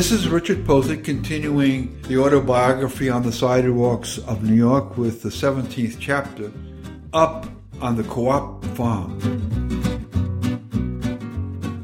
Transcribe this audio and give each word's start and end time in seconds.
This 0.00 0.12
is 0.12 0.28
Richard 0.30 0.64
Pothick 0.64 1.04
continuing 1.04 2.00
the 2.04 2.16
autobiography 2.16 3.10
on 3.10 3.22
the 3.22 3.30
sidewalks 3.30 4.16
of 4.16 4.42
New 4.42 4.54
York 4.54 4.96
with 4.96 5.20
the 5.20 5.28
17th 5.28 5.98
chapter, 6.00 6.50
Up 7.12 7.46
on 7.82 7.98
the 7.98 8.04
Co-op 8.04 8.64
Farm. 8.76 9.20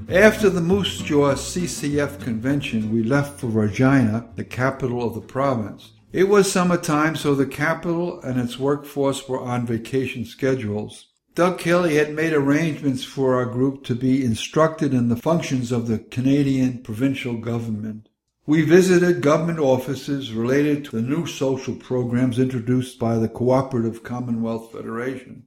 After 0.09 0.49
the 0.49 0.63
Moose 0.63 0.97
Jaw 1.03 1.35
CCF 1.35 2.19
convention, 2.25 2.91
we 2.91 3.03
left 3.03 3.39
for 3.39 3.49
Regina, 3.49 4.31
the 4.35 4.45
capital 4.45 5.07
of 5.07 5.13
the 5.13 5.21
province. 5.21 5.93
It 6.11 6.31
was 6.31 6.51
summertime, 6.51 7.17
so 7.17 7.35
the 7.35 7.45
capital 7.45 8.23
and 8.23 8.41
its 8.41 8.59
workforce 8.59 9.29
were 9.29 9.43
on 9.43 9.67
vacation 9.67 10.25
schedules. 10.25 11.09
Doug 11.37 11.59
Kelly 11.59 11.97
had 11.97 12.15
made 12.15 12.33
arrangements 12.33 13.05
for 13.05 13.35
our 13.35 13.45
group 13.45 13.85
to 13.85 13.95
be 13.95 14.25
instructed 14.25 14.95
in 14.95 15.11
the 15.11 15.17
functions 15.17 15.71
of 15.71 15.87
the 15.87 15.99
Canadian 15.99 16.79
provincial 16.79 17.37
government. 17.37 18.09
We 18.49 18.63
visited 18.63 19.23
government 19.23 19.59
offices 19.59 20.33
related 20.33 20.85
to 20.85 20.93
the 20.93 21.03
new 21.03 21.27
social 21.27 21.75
programs 21.75 22.39
introduced 22.39 22.97
by 22.97 23.19
the 23.19 23.29
Cooperative 23.29 24.05
Commonwealth 24.05 24.71
Federation. 24.71 25.47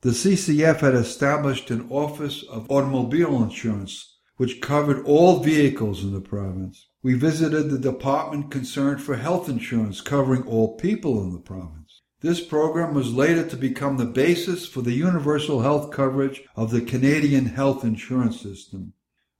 The 0.00 0.12
CCF 0.12 0.80
had 0.80 0.94
established 0.94 1.70
an 1.70 1.86
Office 1.90 2.42
of 2.44 2.70
Automobile 2.70 3.42
Insurance, 3.42 4.16
which 4.38 4.62
covered 4.62 5.04
all 5.04 5.40
vehicles 5.40 6.02
in 6.02 6.14
the 6.14 6.22
province. 6.22 6.88
We 7.02 7.12
visited 7.12 7.68
the 7.68 7.78
department 7.78 8.50
concerned 8.50 9.02
for 9.02 9.16
health 9.16 9.50
insurance, 9.50 10.00
covering 10.00 10.44
all 10.44 10.78
people 10.78 11.22
in 11.22 11.34
the 11.34 11.40
province. 11.40 12.00
This 12.22 12.42
program 12.42 12.94
was 12.94 13.12
later 13.12 13.46
to 13.46 13.56
become 13.58 13.98
the 13.98 14.06
basis 14.06 14.66
for 14.66 14.80
the 14.80 14.94
universal 14.94 15.60
health 15.60 15.90
coverage 15.90 16.42
of 16.56 16.70
the 16.70 16.80
Canadian 16.80 17.44
health 17.44 17.84
insurance 17.84 18.40
system. 18.40 18.94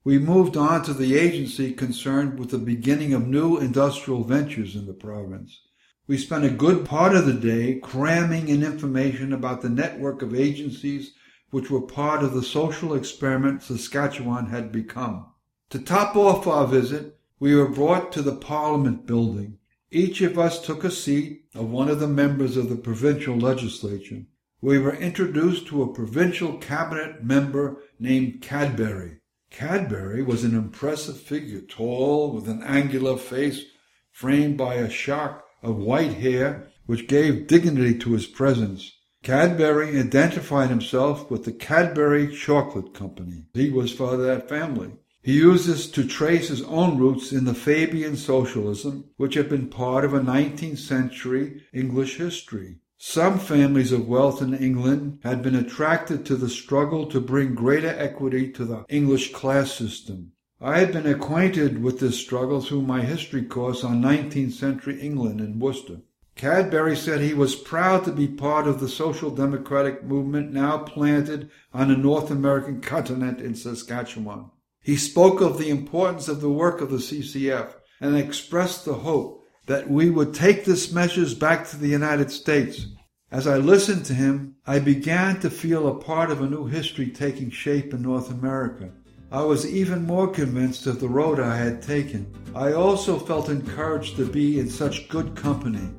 We 0.04 0.18
moved 0.18 0.56
on 0.56 0.84
to 0.84 0.94
the 0.94 1.16
agency 1.16 1.72
concerned 1.72 2.38
with 2.38 2.50
the 2.50 2.58
beginning 2.58 3.12
of 3.12 3.26
new 3.26 3.58
industrial 3.58 4.22
ventures 4.22 4.76
in 4.76 4.86
the 4.86 4.92
province. 4.92 5.60
We 6.06 6.16
spent 6.16 6.44
a 6.44 6.50
good 6.50 6.84
part 6.84 7.14
of 7.16 7.26
the 7.26 7.34
day 7.34 7.80
cramming 7.82 8.48
in 8.48 8.62
information 8.62 9.32
about 9.32 9.60
the 9.60 9.68
network 9.68 10.22
of 10.22 10.34
agencies 10.34 11.14
which 11.50 11.70
were 11.70 11.82
part 11.82 12.22
of 12.22 12.32
the 12.32 12.42
social 12.42 12.94
experiment 12.94 13.62
Saskatchewan 13.62 14.46
had 14.46 14.70
become. 14.70 15.26
To 15.70 15.78
top 15.78 16.14
off 16.14 16.46
our 16.46 16.66
visit, 16.66 17.18
we 17.40 17.54
were 17.54 17.68
brought 17.68 18.12
to 18.12 18.22
the 18.22 18.36
Parliament 18.36 19.06
building. 19.06 19.58
Each 19.90 20.20
of 20.20 20.38
us 20.38 20.64
took 20.64 20.84
a 20.84 20.90
seat 20.90 21.46
of 21.54 21.70
one 21.70 21.88
of 21.88 22.00
the 22.00 22.08
members 22.08 22.56
of 22.56 22.68
the 22.68 22.76
provincial 22.76 23.36
legislature. 23.36 24.24
We 24.60 24.78
were 24.78 24.94
introduced 24.94 25.66
to 25.68 25.82
a 25.82 25.92
provincial 25.92 26.58
cabinet 26.58 27.24
member 27.24 27.82
named 27.98 28.42
Cadbury. 28.42 29.20
Cadbury 29.50 30.22
was 30.22 30.44
an 30.44 30.54
impressive 30.54 31.18
figure, 31.18 31.60
tall, 31.60 32.32
with 32.32 32.48
an 32.48 32.62
angular 32.62 33.16
face 33.16 33.64
framed 34.10 34.56
by 34.56 34.74
a 34.74 34.90
shock 34.90 35.44
of 35.62 35.76
white 35.76 36.14
hair 36.14 36.70
which 36.86 37.08
gave 37.08 37.46
dignity 37.46 37.98
to 37.98 38.12
his 38.12 38.26
presence. 38.26 38.92
Cadbury 39.22 39.98
identified 39.98 40.70
himself 40.70 41.30
with 41.30 41.44
the 41.44 41.52
Cadbury 41.52 42.34
Chocolate 42.34 42.94
Company. 42.94 43.46
He 43.54 43.70
was 43.70 43.92
for 43.92 44.16
that 44.16 44.48
family. 44.48 44.92
He 45.22 45.34
uses 45.34 45.90
to 45.90 46.06
trace 46.06 46.48
his 46.48 46.62
own 46.62 46.98
roots 46.98 47.32
in 47.32 47.44
the 47.44 47.54
Fabian 47.54 48.16
socialism, 48.16 49.10
which 49.16 49.34
had 49.34 49.48
been 49.48 49.68
part 49.68 50.04
of 50.04 50.14
a 50.14 50.20
19th 50.20 50.78
century 50.78 51.64
English 51.72 52.16
history. 52.16 52.78
Some 53.00 53.38
families 53.38 53.92
of 53.92 54.08
wealth 54.08 54.42
in 54.42 54.52
England 54.54 55.20
had 55.22 55.40
been 55.40 55.54
attracted 55.54 56.26
to 56.26 56.34
the 56.34 56.48
struggle 56.48 57.06
to 57.06 57.20
bring 57.20 57.54
greater 57.54 57.86
equity 57.88 58.50
to 58.50 58.64
the 58.64 58.84
English 58.88 59.32
class 59.32 59.70
system. 59.70 60.32
I 60.60 60.80
had 60.80 60.92
been 60.92 61.06
acquainted 61.06 61.80
with 61.80 62.00
this 62.00 62.18
struggle 62.18 62.60
through 62.60 62.82
my 62.82 63.02
history 63.02 63.44
course 63.44 63.84
on 63.84 64.02
19th 64.02 64.50
century 64.50 65.00
England 65.00 65.40
in 65.40 65.60
Worcester. 65.60 66.00
Cadbury 66.34 66.96
said 66.96 67.20
he 67.20 67.34
was 67.34 67.54
proud 67.54 68.04
to 68.04 68.10
be 68.10 68.26
part 68.26 68.66
of 68.66 68.80
the 68.80 68.88
social 68.88 69.30
democratic 69.30 70.02
movement 70.02 70.52
now 70.52 70.78
planted 70.78 71.50
on 71.72 71.88
the 71.88 71.96
North 71.96 72.32
American 72.32 72.80
continent 72.94 73.40
in 73.40 73.54
Saskatchewan. 73.54 74.50
He 74.82 74.96
spoke 74.96 75.40
of 75.40 75.56
the 75.56 75.70
importance 75.70 76.26
of 76.26 76.40
the 76.40 76.50
work 76.50 76.80
of 76.80 76.90
the 76.90 76.96
CCF 76.96 77.74
and 78.00 78.16
expressed 78.16 78.84
the 78.84 78.94
hope 78.94 79.44
that 79.68 79.88
we 79.88 80.08
would 80.08 80.32
take 80.32 80.64
this 80.64 80.92
message 80.92 81.38
back 81.38 81.68
to 81.68 81.76
the 81.76 81.88
United 81.88 82.30
States. 82.30 82.86
As 83.30 83.46
I 83.46 83.58
listened 83.58 84.06
to 84.06 84.14
him, 84.14 84.56
I 84.66 84.78
began 84.78 85.40
to 85.40 85.50
feel 85.50 85.86
a 85.86 85.94
part 85.94 86.30
of 86.30 86.40
a 86.40 86.48
new 86.48 86.64
history 86.66 87.10
taking 87.10 87.50
shape 87.50 87.92
in 87.92 88.00
North 88.00 88.30
America. 88.30 88.90
I 89.30 89.42
was 89.42 89.70
even 89.70 90.06
more 90.06 90.26
convinced 90.26 90.86
of 90.86 91.00
the 91.00 91.08
road 91.08 91.38
I 91.38 91.54
had 91.54 91.82
taken. 91.82 92.32
I 92.54 92.72
also 92.72 93.18
felt 93.18 93.50
encouraged 93.50 94.16
to 94.16 94.24
be 94.24 94.58
in 94.58 94.70
such 94.70 95.06
good 95.10 95.36
company. 95.36 95.90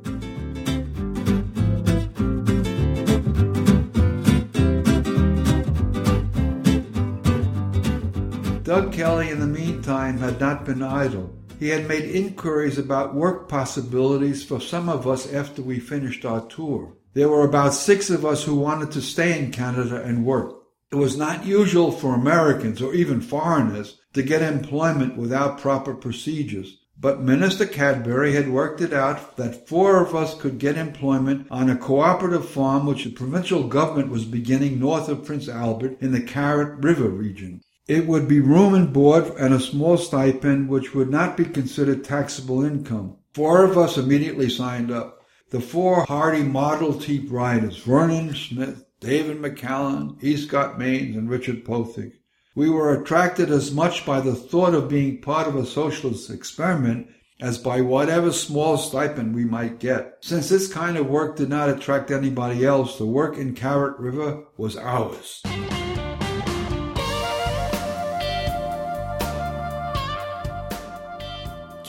Doug 8.63 8.91
Kelly, 8.91 9.29
in 9.29 9.39
the 9.39 9.45
meantime, 9.47 10.17
had 10.17 10.39
not 10.39 10.65
been 10.65 10.81
idle. 10.81 11.31
He 11.59 11.69
had 11.69 11.89
made 11.89 12.05
inquiries 12.05 12.77
about 12.77 13.13
work 13.13 13.49
possibilities 13.49 14.45
for 14.45 14.61
some 14.61 14.87
of 14.87 15.05
us 15.05 15.31
after 15.33 15.61
we 15.61 15.77
finished 15.77 16.23
our 16.23 16.39
tour. 16.47 16.93
There 17.13 17.27
were 17.27 17.43
about 17.43 17.73
six 17.73 18.09
of 18.09 18.25
us 18.25 18.45
who 18.45 18.55
wanted 18.55 18.91
to 18.91 19.01
stay 19.01 19.37
in 19.37 19.51
Canada 19.51 20.01
and 20.01 20.25
work. 20.25 20.55
It 20.89 20.95
was 20.95 21.17
not 21.17 21.45
usual 21.45 21.91
for 21.91 22.15
Americans 22.15 22.81
or 22.81 22.93
even 22.93 23.19
foreigners 23.19 23.99
to 24.13 24.23
get 24.23 24.41
employment 24.41 25.17
without 25.17 25.59
proper 25.59 25.93
procedures. 25.93 26.77
But 26.97 27.21
Minister 27.21 27.65
Cadbury 27.65 28.33
had 28.33 28.49
worked 28.49 28.79
it 28.79 28.93
out 28.93 29.35
that 29.35 29.67
four 29.67 30.01
of 30.01 30.15
us 30.15 30.39
could 30.39 30.59
get 30.59 30.77
employment 30.77 31.47
on 31.51 31.69
a 31.69 31.75
cooperative 31.75 32.47
farm 32.47 32.85
which 32.85 33.03
the 33.03 33.11
provincial 33.11 33.67
government 33.67 34.09
was 34.11 34.23
beginning 34.23 34.79
north 34.79 35.09
of 35.09 35.25
Prince 35.25 35.49
Albert 35.49 35.97
in 35.99 36.13
the 36.13 36.21
Carrot 36.21 36.81
River 36.83 37.09
region. 37.09 37.61
It 37.89 38.05
would 38.05 38.27
be 38.27 38.39
room 38.39 38.75
and 38.75 38.93
board 38.93 39.35
and 39.39 39.51
a 39.51 39.59
small 39.59 39.97
stipend 39.97 40.69
which 40.69 40.93
would 40.93 41.09
not 41.09 41.35
be 41.35 41.43
considered 41.43 42.03
taxable 42.03 42.63
income. 42.63 43.17
Four 43.33 43.63
of 43.63 43.79
us 43.79 43.97
immediately 43.97 44.47
signed 44.47 44.91
up. 44.91 45.25
The 45.49 45.59
four 45.59 46.05
hardy 46.05 46.43
Model 46.43 46.93
T 46.93 47.17
riders, 47.27 47.77
Vernon 47.77 48.35
Smith, 48.35 48.85
David 48.99 49.41
McCallum, 49.41 50.23
E. 50.23 50.37
Scott 50.37 50.77
Mains, 50.77 51.17
and 51.17 51.31
Richard 51.31 51.65
Pothick. 51.65 52.13
We 52.53 52.69
were 52.69 52.93
attracted 52.93 53.49
as 53.49 53.71
much 53.71 54.05
by 54.05 54.21
the 54.21 54.35
thought 54.35 54.75
of 54.75 54.87
being 54.87 55.19
part 55.19 55.47
of 55.47 55.55
a 55.55 55.65
socialist 55.65 56.29
experiment 56.29 57.07
as 57.41 57.57
by 57.57 57.81
whatever 57.81 58.31
small 58.31 58.77
stipend 58.77 59.33
we 59.33 59.45
might 59.45 59.79
get. 59.79 60.17
Since 60.21 60.49
this 60.49 60.71
kind 60.71 60.95
of 60.95 61.07
work 61.07 61.37
did 61.37 61.49
not 61.49 61.69
attract 61.69 62.11
anybody 62.11 62.63
else, 62.63 62.99
the 62.99 63.07
work 63.07 63.35
in 63.35 63.55
Carrot 63.55 63.97
River 63.97 64.43
was 64.57 64.77
ours. 64.77 65.41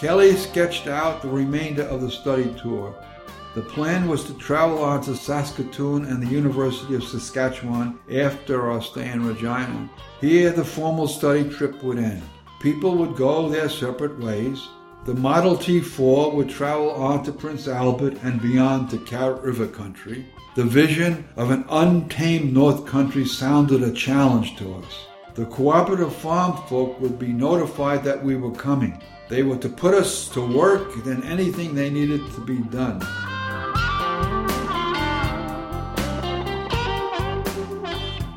Kelly 0.00 0.34
sketched 0.34 0.86
out 0.86 1.20
the 1.20 1.28
remainder 1.28 1.82
of 1.82 2.00
the 2.00 2.10
study 2.10 2.54
tour. 2.62 2.94
The 3.54 3.60
plan 3.60 4.08
was 4.08 4.24
to 4.24 4.38
travel 4.38 4.82
on 4.82 5.02
to 5.02 5.14
Saskatoon 5.14 6.06
and 6.06 6.22
the 6.22 6.30
University 6.30 6.94
of 6.94 7.04
Saskatchewan 7.04 7.98
after 8.10 8.70
our 8.70 8.80
stay 8.80 9.10
in 9.10 9.26
Regina. 9.26 9.90
Here, 10.22 10.52
the 10.52 10.64
formal 10.64 11.06
study 11.06 11.46
trip 11.50 11.82
would 11.82 11.98
end. 11.98 12.22
People 12.62 12.96
would 12.96 13.14
go 13.14 13.50
their 13.50 13.68
separate 13.68 14.18
ways. 14.18 14.66
The 15.04 15.12
Model 15.12 15.54
T4 15.54 16.32
would 16.32 16.48
travel 16.48 16.92
on 16.92 17.22
to 17.24 17.32
Prince 17.32 17.68
Albert 17.68 18.16
and 18.22 18.40
beyond 18.40 18.88
to 18.90 18.98
Carrot 19.00 19.42
River 19.42 19.66
country. 19.66 20.24
The 20.54 20.64
vision 20.64 21.28
of 21.36 21.50
an 21.50 21.66
untamed 21.68 22.54
North 22.54 22.86
Country 22.86 23.26
sounded 23.26 23.82
a 23.82 23.92
challenge 23.92 24.56
to 24.56 24.76
us. 24.76 25.09
The 25.40 25.46
cooperative 25.46 26.14
farm 26.14 26.54
folk 26.66 27.00
would 27.00 27.18
be 27.18 27.32
notified 27.32 28.04
that 28.04 28.22
we 28.22 28.36
were 28.36 28.50
coming. 28.50 29.02
They 29.30 29.42
were 29.42 29.56
to 29.56 29.70
put 29.70 29.94
us 29.94 30.28
to 30.34 30.46
work 30.46 31.02
than 31.02 31.24
anything 31.24 31.74
they 31.74 31.88
needed 31.88 32.30
to 32.34 32.42
be 32.42 32.58
done. 32.58 32.98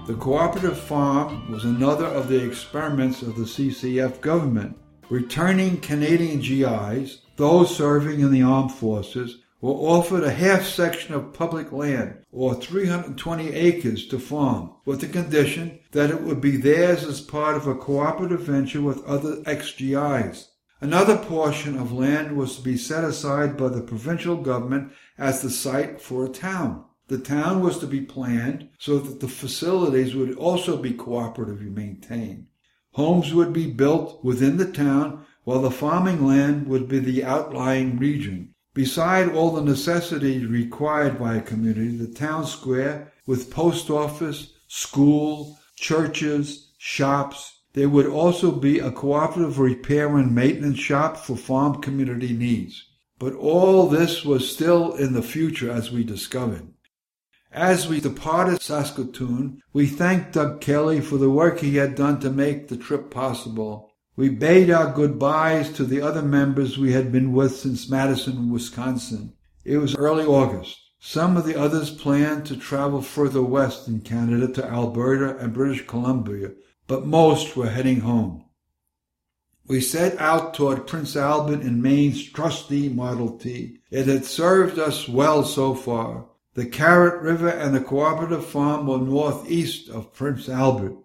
The 0.08 0.16
cooperative 0.18 0.80
farm 0.80 1.52
was 1.52 1.66
another 1.66 2.06
of 2.06 2.30
the 2.30 2.42
experiments 2.42 3.22
of 3.22 3.36
the 3.36 3.44
CCF 3.44 4.22
government. 4.22 4.78
Returning 5.10 5.82
Canadian 5.82 6.40
GIs, 6.40 7.20
those 7.36 7.76
serving 7.76 8.22
in 8.22 8.32
the 8.32 8.44
armed 8.44 8.72
forces, 8.72 9.43
were 9.64 9.72
offered 9.72 10.26
a 10.26 10.30
half 10.30 10.66
section 10.66 11.14
of 11.14 11.32
public 11.32 11.72
land, 11.72 12.14
or 12.34 12.54
320 12.54 13.54
acres, 13.54 14.06
to 14.06 14.20
farm, 14.20 14.70
with 14.84 15.00
the 15.00 15.08
condition 15.08 15.80
that 15.94 16.10
it 16.10 16.22
would 16.22 16.42
be 16.42 16.58
theirs 16.58 17.06
as 17.06 17.22
part 17.22 17.56
of 17.56 17.66
a 17.66 17.74
cooperative 17.74 18.42
venture 18.42 18.82
with 18.82 19.02
other 19.06 19.42
ex-GIs. 19.46 20.50
Another 20.82 21.16
portion 21.16 21.78
of 21.78 21.94
land 21.94 22.36
was 22.36 22.58
to 22.58 22.62
be 22.62 22.76
set 22.76 23.06
aside 23.06 23.56
by 23.56 23.70
the 23.70 23.80
provincial 23.80 24.36
government 24.36 24.92
as 25.18 25.42
the 25.42 25.50
site 25.50 26.02
for 26.02 26.26
a 26.26 26.30
town. 26.30 26.84
The 27.08 27.20
town 27.20 27.62
was 27.62 27.80
to 27.80 27.88
be 27.88 28.02
planned 28.02 28.68
so 28.78 29.00
that 29.00 29.22
the 29.22 29.30
facilities 29.30 30.14
would 30.14 30.36
also 30.36 30.76
be 30.76 30.92
cooperatively 30.92 31.74
maintained. 31.74 32.48
Homes 32.96 33.34
would 33.34 33.54
be 33.54 33.72
built 33.72 34.22
within 34.26 34.58
the 34.58 34.70
town 34.70 35.26
while 35.46 35.62
the 35.62 35.72
farming 35.72 36.28
land 36.28 36.68
would 36.68 36.90
be 36.90 37.00
the 37.00 37.24
outlying 37.24 37.98
region. 37.98 38.53
Beside 38.74 39.30
all 39.30 39.52
the 39.52 39.62
necessities 39.62 40.48
required 40.48 41.20
by 41.20 41.36
a 41.36 41.42
community, 41.42 41.96
the 41.96 42.08
town 42.08 42.48
square 42.48 43.14
with 43.28 43.52
post 43.52 43.92
office, 43.92 44.54
school, 44.68 45.60
churches, 45.76 46.72
shops, 46.80 47.60
there 47.74 47.90
would 47.90 48.08
also 48.08 48.52
be 48.52 48.80
a 48.80 48.92
cooperative 48.92 49.60
repair 49.60 50.18
and 50.18 50.34
maintenance 50.34 50.80
shop 50.80 51.18
for 51.18 51.36
farm 51.36 51.82
community 51.82 52.34
needs. 52.34 52.88
But 53.20 53.36
all 53.36 53.88
this 53.88 54.26
was 54.26 54.52
still 54.52 54.96
in 54.96 55.14
the 55.14 55.22
future 55.22 55.72
as 55.72 55.92
we 55.92 56.04
discovered. 56.04 56.74
As 57.52 57.88
we 57.88 58.02
departed 58.02 58.62
Saskatoon, 58.62 59.62
we 59.72 59.86
thanked 59.86 60.34
Doug 60.34 60.62
Kelly 60.62 61.00
for 61.00 61.18
the 61.18 61.30
work 61.30 61.60
he 61.60 61.76
had 61.76 61.94
done 61.94 62.20
to 62.22 62.32
make 62.32 62.68
the 62.68 62.78
trip 62.78 63.12
possible. 63.12 63.93
We 64.16 64.30
bade 64.30 64.70
our 64.70 64.92
goodbyes 64.92 65.72
to 65.72 65.84
the 65.84 66.02
other 66.02 66.22
members 66.22 66.78
we 66.78 66.92
had 66.92 67.12
been 67.12 67.34
with 67.34 67.56
since 67.56 67.90
Madison, 67.90 68.52
Wisconsin. 68.52 69.34
It 69.66 69.78
was 69.80 69.96
early 69.96 70.24
August. 70.24 70.80
Some 71.00 71.36
of 71.36 71.46
the 71.46 71.60
others 71.60 71.90
planned 71.90 72.46
to 72.46 72.56
travel 72.56 73.02
further 73.02 73.42
west 73.42 73.88
in 73.88 74.02
Canada 74.02 74.48
to 74.54 74.66
Alberta 74.66 75.36
and 75.38 75.52
British 75.52 75.88
Columbia, 75.88 76.52
but 76.86 77.08
most 77.08 77.58
were 77.58 77.70
heading 77.70 78.02
home. 78.02 78.46
We 79.66 79.82
set 79.82 80.20
out 80.20 80.54
toward 80.54 80.86
Prince 80.86 81.16
Albert 81.16 81.62
in 81.62 81.82
Mains' 81.82 82.30
trusty 82.30 82.90
Model 82.90 83.38
T. 83.40 83.80
It 83.90 84.08
had 84.08 84.26
served 84.26 84.78
us 84.78 85.10
well 85.10 85.44
so 85.44 85.74
far. 85.74 86.28
The 86.54 86.68
Carrot 86.68 87.22
River 87.22 87.50
and 87.50 87.74
the 87.74 87.82
cooperative 87.82 88.46
farm 88.46 88.86
were 88.86 89.00
northeast 89.00 89.90
of 89.90 90.14
Prince 90.14 90.48
Albert. 90.48 90.98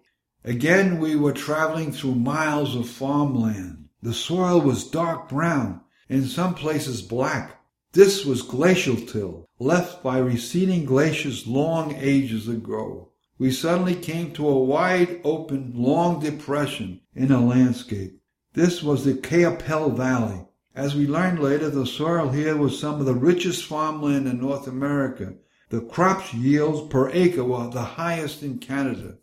Again, 0.45 0.99
we 0.99 1.17
were 1.17 1.33
traveling 1.33 1.91
through 1.91 2.15
miles 2.15 2.73
of 2.73 2.87
farmland. 2.87 3.89
The 4.01 4.13
soil 4.13 4.61
was 4.61 4.89
dark 4.89 5.27
brown, 5.27 5.81
in 6.07 6.25
some 6.27 6.55
places 6.55 7.01
black. 7.01 7.61
This 7.91 8.23
was 8.23 8.41
glacial 8.41 8.95
till, 8.95 9.49
left 9.59 10.01
by 10.01 10.17
receding 10.19 10.85
glaciers 10.85 11.45
long 11.45 11.93
ages 11.95 12.47
ago. 12.47 13.09
We 13.37 13.51
suddenly 13.51 13.95
came 13.95 14.31
to 14.33 14.47
a 14.47 14.63
wide 14.63 15.19
open, 15.25 15.73
long 15.75 16.21
depression 16.21 17.01
in 17.13 17.31
a 17.31 17.45
landscape. 17.45 18.21
This 18.53 18.81
was 18.81 19.03
the 19.03 19.15
Qu'Appelle 19.15 19.89
Valley. 19.89 20.45
As 20.73 20.95
we 20.95 21.05
learned 21.05 21.39
later, 21.39 21.69
the 21.69 21.85
soil 21.85 22.29
here 22.29 22.55
was 22.55 22.79
some 22.79 23.01
of 23.01 23.05
the 23.05 23.13
richest 23.13 23.65
farmland 23.65 24.27
in 24.27 24.39
North 24.39 24.67
America. 24.67 25.33
The 25.69 25.81
crops 25.81 26.33
yields 26.33 26.87
per 26.89 27.09
acre 27.09 27.43
were 27.43 27.69
the 27.69 27.83
highest 27.83 28.41
in 28.41 28.59
Canada. 28.59 29.17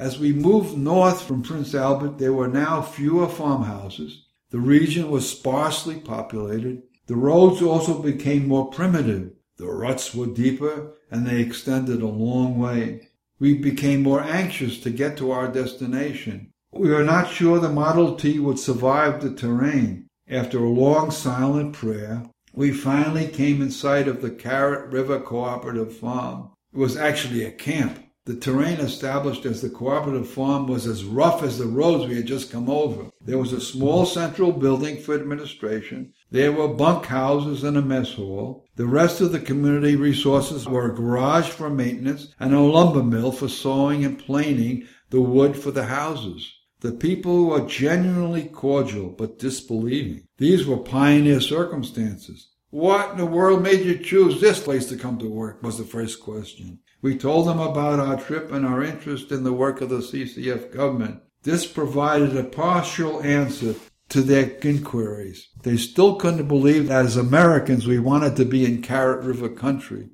As 0.00 0.18
we 0.18 0.32
moved 0.32 0.78
north 0.78 1.20
from 1.20 1.42
Prince 1.42 1.74
Albert, 1.74 2.16
there 2.16 2.32
were 2.32 2.48
now 2.48 2.80
fewer 2.80 3.28
farmhouses. 3.28 4.24
The 4.48 4.58
region 4.58 5.10
was 5.10 5.28
sparsely 5.28 5.96
populated. 5.96 6.84
The 7.06 7.16
roads 7.16 7.60
also 7.60 8.00
became 8.00 8.48
more 8.48 8.70
primitive. 8.70 9.32
The 9.58 9.66
ruts 9.66 10.14
were 10.14 10.24
deeper 10.24 10.94
and 11.10 11.26
they 11.26 11.42
extended 11.42 12.00
a 12.00 12.06
long 12.06 12.58
way. 12.58 13.10
We 13.38 13.58
became 13.58 14.02
more 14.02 14.22
anxious 14.22 14.80
to 14.80 14.90
get 14.90 15.18
to 15.18 15.32
our 15.32 15.48
destination. 15.48 16.50
We 16.72 16.88
were 16.88 17.04
not 17.04 17.30
sure 17.30 17.58
the 17.58 17.68
Model 17.68 18.16
T 18.16 18.38
would 18.38 18.58
survive 18.58 19.20
the 19.20 19.34
terrain. 19.34 20.06
After 20.26 20.64
a 20.64 20.70
long 20.70 21.10
silent 21.10 21.74
prayer, 21.74 22.22
we 22.54 22.72
finally 22.72 23.28
came 23.28 23.60
in 23.60 23.70
sight 23.70 24.08
of 24.08 24.22
the 24.22 24.30
Carrot 24.30 24.90
River 24.90 25.20
Cooperative 25.20 25.94
Farm. 25.94 26.52
It 26.72 26.78
was 26.78 26.96
actually 26.96 27.44
a 27.44 27.52
camp. 27.52 28.02
The 28.26 28.36
terrain 28.36 28.80
established 28.80 29.46
as 29.46 29.62
the 29.62 29.70
cooperative 29.70 30.28
farm 30.28 30.66
was 30.66 30.86
as 30.86 31.04
rough 31.04 31.42
as 31.42 31.56
the 31.56 31.64
roads 31.64 32.06
we 32.06 32.16
had 32.16 32.26
just 32.26 32.52
come 32.52 32.68
over. 32.68 33.06
There 33.20 33.38
was 33.38 33.54
a 33.54 33.62
small 33.62 34.04
central 34.04 34.52
building 34.52 34.98
for 34.98 35.14
administration. 35.14 36.12
There 36.30 36.52
were 36.52 36.68
bunk 36.68 37.06
houses 37.06 37.64
and 37.64 37.78
a 37.78 37.82
mess 37.82 38.12
hall. 38.12 38.66
The 38.76 38.84
rest 38.84 39.22
of 39.22 39.32
the 39.32 39.40
community 39.40 39.96
resources 39.96 40.66
were 40.66 40.90
a 40.90 40.94
garage 40.94 41.48
for 41.48 41.70
maintenance 41.70 42.34
and 42.38 42.52
a 42.52 42.60
lumber 42.60 43.02
mill 43.02 43.32
for 43.32 43.48
sawing 43.48 44.04
and 44.04 44.18
planing 44.18 44.86
the 45.08 45.22
wood 45.22 45.56
for 45.56 45.70
the 45.70 45.86
houses. 45.86 46.46
The 46.80 46.92
people 46.92 47.46
were 47.46 47.66
genuinely 47.66 48.44
cordial 48.44 49.08
but 49.08 49.38
disbelieving. 49.38 50.24
These 50.36 50.66
were 50.66 50.76
pioneer 50.76 51.40
circumstances. 51.40 52.50
What 52.68 53.12
in 53.12 53.16
the 53.16 53.26
world 53.26 53.62
made 53.62 53.84
you 53.84 53.98
choose 53.98 54.40
this 54.40 54.60
place 54.60 54.86
to 54.90 54.96
come 54.96 55.18
to 55.18 55.28
work? 55.28 55.62
was 55.62 55.78
the 55.78 55.84
first 55.84 56.20
question. 56.20 56.80
We 57.02 57.16
told 57.16 57.46
them 57.46 57.58
about 57.58 57.98
our 57.98 58.20
trip 58.20 58.52
and 58.52 58.66
our 58.66 58.82
interest 58.82 59.32
in 59.32 59.42
the 59.42 59.54
work 59.54 59.80
of 59.80 59.88
the 59.88 60.00
CCF 60.00 60.70
government. 60.70 61.22
This 61.44 61.66
provided 61.66 62.36
a 62.36 62.44
partial 62.44 63.22
answer 63.22 63.74
to 64.10 64.20
their 64.20 64.50
inquiries. 64.62 65.48
They 65.62 65.78
still 65.78 66.16
couldn't 66.16 66.46
believe 66.46 66.88
that 66.88 67.06
as 67.06 67.16
Americans 67.16 67.86
we 67.86 67.98
wanted 67.98 68.36
to 68.36 68.44
be 68.44 68.66
in 68.66 68.82
Carrot 68.82 69.24
River 69.24 69.48
country. 69.48 70.10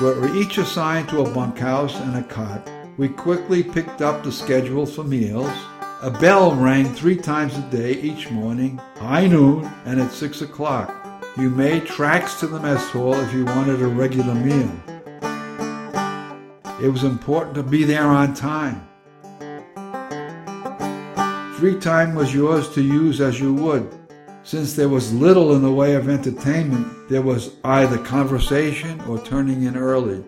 We 0.00 0.10
were 0.10 0.36
each 0.36 0.58
assigned 0.58 1.08
to 1.08 1.22
a 1.22 1.30
bunkhouse 1.30 1.96
and 1.96 2.16
a 2.16 2.22
cot. 2.22 2.70
We 2.98 3.08
quickly 3.08 3.64
picked 3.64 4.00
up 4.00 4.22
the 4.22 4.30
schedule 4.30 4.86
for 4.86 5.02
meals. 5.02 5.50
A 6.04 6.10
bell 6.10 6.54
rang 6.54 6.92
three 6.92 7.16
times 7.16 7.56
a 7.56 7.62
day 7.70 7.92
each 7.92 8.30
morning, 8.30 8.76
high 8.96 9.26
noon, 9.26 9.64
and 9.86 9.98
at 9.98 10.12
six 10.12 10.42
o'clock. 10.42 10.94
You 11.38 11.48
made 11.48 11.86
tracks 11.86 12.38
to 12.40 12.46
the 12.46 12.60
mess 12.60 12.90
hall 12.90 13.14
if 13.14 13.32
you 13.32 13.46
wanted 13.46 13.80
a 13.80 13.86
regular 13.86 14.34
meal. 14.34 14.70
It 16.82 16.90
was 16.90 17.04
important 17.04 17.54
to 17.54 17.62
be 17.62 17.84
there 17.84 18.06
on 18.06 18.34
time. 18.34 18.86
Free 21.56 21.80
time 21.80 22.14
was 22.14 22.34
yours 22.34 22.68
to 22.74 22.82
use 22.82 23.22
as 23.22 23.40
you 23.40 23.54
would. 23.54 23.90
Since 24.42 24.74
there 24.74 24.90
was 24.90 25.14
little 25.14 25.56
in 25.56 25.62
the 25.62 25.72
way 25.72 25.94
of 25.94 26.10
entertainment, 26.10 27.08
there 27.08 27.22
was 27.22 27.54
either 27.64 27.96
conversation 27.96 29.00
or 29.08 29.18
turning 29.20 29.62
in 29.62 29.74
early. 29.74 30.22